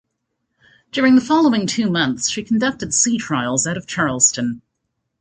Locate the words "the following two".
1.13-1.87